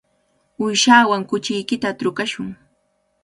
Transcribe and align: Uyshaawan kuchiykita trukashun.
Uyshaawan 0.63 1.21
kuchiykita 1.29 1.89
trukashun. 1.99 2.47